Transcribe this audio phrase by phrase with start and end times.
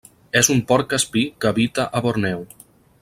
[0.39, 2.43] És un porc espí que habita a Borneo.